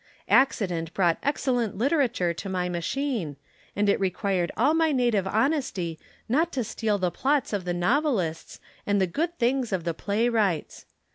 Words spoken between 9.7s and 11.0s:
of the playwrights.